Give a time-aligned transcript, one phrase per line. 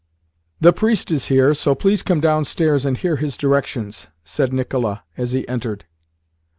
[0.59, 5.33] "The priest is here, so please come downstairs and hear his directions," said Nicola as
[5.33, 5.85] he entered.